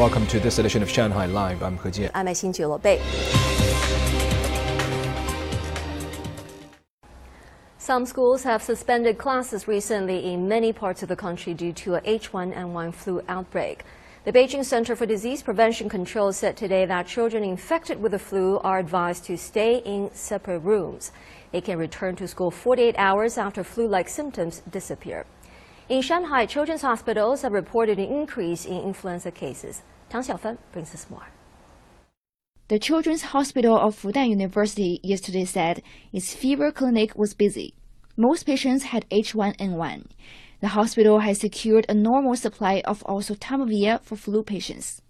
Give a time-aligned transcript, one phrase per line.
[0.00, 1.62] Welcome to this edition of Shanghai Live.
[1.62, 2.10] I'm He Jian.
[2.14, 2.98] I'm Xin Bei.
[7.76, 12.00] Some schools have suspended classes recently in many parts of the country due to a
[12.00, 13.84] H1N1 flu outbreak.
[14.24, 18.58] The Beijing Center for Disease Prevention Control said today that children infected with the flu
[18.60, 21.12] are advised to stay in separate rooms.
[21.52, 25.26] They can return to school 48 hours after flu-like symptoms disappear.
[25.90, 29.82] In Shanghai, children's hospitals have reported an increase in influenza cases.
[30.08, 31.26] Tang Xiaofan brings us more.
[32.68, 37.74] The Children's Hospital of Fudan University yesterday said its fever clinic was busy.
[38.16, 40.06] Most patients had H1N1.
[40.60, 45.02] The hospital has secured a normal supply of oseltamivir for flu patients.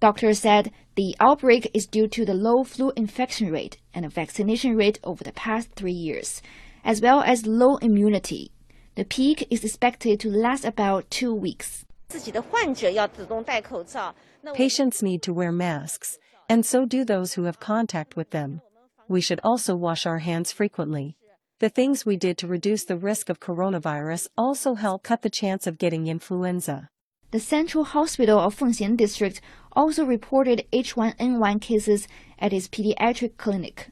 [0.00, 4.98] Doctors said the outbreak is due to the low flu infection rate and vaccination rate
[5.04, 6.40] over the past three years,
[6.84, 8.50] as well as low immunity.
[8.96, 11.84] The peak is expected to last about two weeks.
[14.54, 18.62] Patients need to wear masks, and so do those who have contact with them.
[19.06, 21.18] We should also wash our hands frequently.
[21.58, 25.66] The things we did to reduce the risk of coronavirus also help cut the chance
[25.66, 26.88] of getting influenza.
[27.32, 29.42] The Central Hospital of Fengxian District
[29.72, 33.90] also reported H1N1 cases at its pediatric clinic.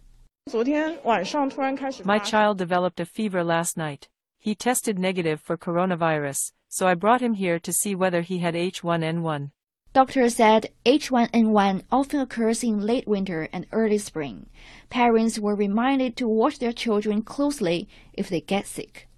[2.05, 4.09] My child developed a fever last night.
[4.45, 8.53] He tested negative for coronavirus, so I brought him here to see whether he had
[8.53, 9.53] H1N1.
[9.95, 14.51] Doctor said H1N1 often occurs in late winter and early spring.
[14.91, 19.09] Parents were reminded to watch their children closely if they get sick.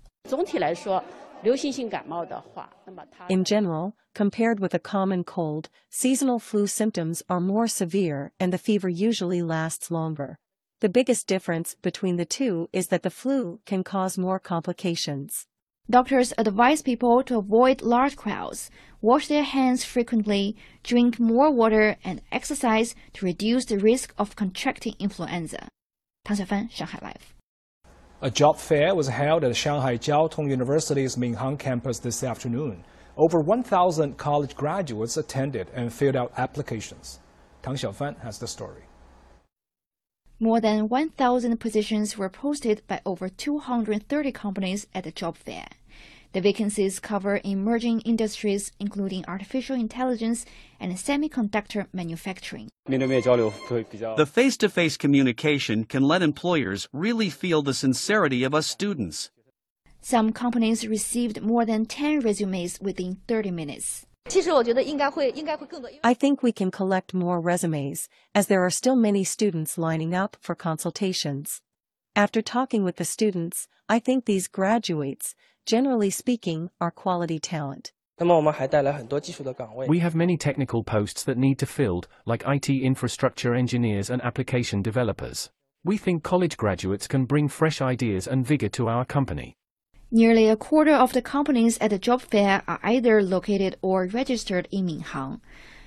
[3.28, 8.58] In general, compared with a common cold, seasonal flu symptoms are more severe and the
[8.58, 10.38] fever usually lasts longer.
[10.82, 15.46] The biggest difference between the two is that the flu can cause more complications.
[15.88, 22.20] Doctors advise people to avoid large crowds, wash their hands frequently, drink more water, and
[22.30, 25.68] exercise to reduce the risk of contracting influenza.
[26.26, 27.34] Tang Xiaofan, Shanghai Live.
[28.20, 32.84] A job fair was held at Shanghai Jiao Tong University's Minhang campus this afternoon.
[33.16, 37.20] Over 1,000 college graduates attended and filled out applications.
[37.62, 38.85] Tang Xiaofan has the story.
[40.38, 45.66] More than 1,000 positions were posted by over 230 companies at the job fair.
[46.34, 50.44] The vacancies cover emerging industries including artificial intelligence
[50.78, 52.68] and semiconductor manufacturing.
[52.86, 59.30] The face to face communication can let employers really feel the sincerity of us students.
[60.02, 64.04] Some companies received more than 10 resumes within 30 minutes.
[66.02, 70.36] I think we can collect more resumes, as there are still many students lining up
[70.40, 71.62] for consultations.
[72.16, 77.92] After talking with the students, I think these graduates, generally speaking, are quality talent.
[78.18, 84.82] We have many technical posts that need to filled, like IT infrastructure engineers and application
[84.82, 85.50] developers.
[85.84, 89.56] We think college graduates can bring fresh ideas and vigor to our company.
[90.10, 94.68] Nearly a quarter of the companies at the job fair are either located or registered
[94.70, 95.40] in Minhang.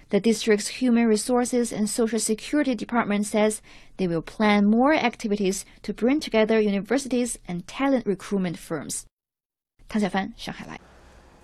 [0.10, 3.62] The district's Human Resources and Social Security Department says
[3.98, 9.06] they will plan more activities to bring together universities and talent recruitment firms.
[9.88, 10.99] Tang Xiaofan, Shanghai Live.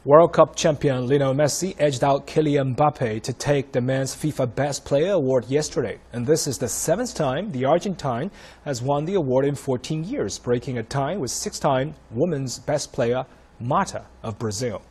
[0.07, 4.85] World Cup champion Lionel Messi edged out Kylian Mbappe to take the men's FIFA Best
[4.85, 5.97] Player award yesterday.
[6.13, 8.29] And this is the seventh time the Argentine
[8.65, 13.25] has won the award in 14 years, breaking a tie with six-time women's best player
[13.59, 14.83] Marta of Brazil.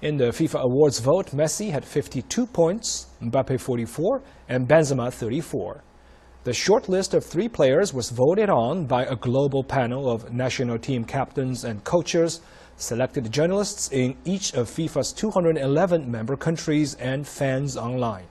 [0.00, 5.82] In the FIFA awards vote, Messi had 52 points, Mbappe 44, and Benzema 34.
[6.42, 10.78] The short list of three players was voted on by a global panel of national
[10.78, 12.40] team captains and coaches
[12.78, 18.24] selected journalists in each of FIFA's 211 member countries and fans online.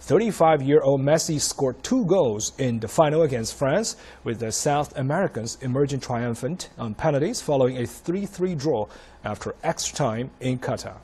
[0.00, 5.98] 35-year-old Messi scored two goals in the final against France, with the South Americans emerging
[5.98, 8.86] triumphant on penalties following a 3-3 draw
[9.24, 10.98] after extra time in Qatar.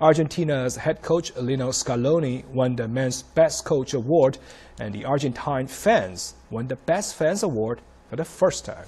[0.00, 4.38] Argentina's head coach Lionel Scaloni won the men's best coach award,
[4.78, 8.86] and the Argentine fans won the best fans award for the first time.